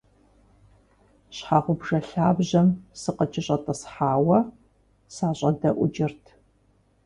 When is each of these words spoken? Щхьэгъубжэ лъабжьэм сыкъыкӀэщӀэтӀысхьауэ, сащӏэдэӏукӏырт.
Щхьэгъубжэ 1.35 1.99
лъабжьэм 2.09 2.67
сыкъыкӀэщӀэтӀысхьауэ, 2.99 4.39
сащӏэдэӏукӏырт. 5.15 6.23